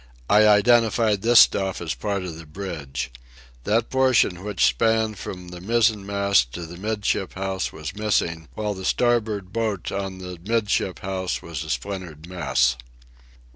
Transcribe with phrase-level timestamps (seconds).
[0.27, 3.11] I identified this stuff as part of the bridge.
[3.65, 8.73] That portion which spanned from the mizzen mast to the 'midship house was missing, while
[8.73, 12.77] the starboard boat on the 'midship house was a splintered mess.